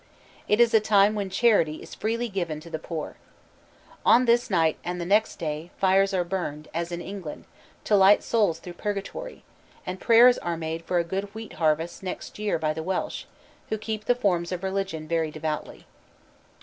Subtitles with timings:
[0.47, 3.17] It is a time when charity is given freely to the poor.
[4.03, 7.45] On this night and the next day, fires are burned, as in England,
[7.83, 9.43] to light souls through Purgatory,
[9.85, 13.25] and prayers are made for a good wheat harvest next year by the Welsh,
[13.69, 15.85] who keep the forms of religion very devoutly.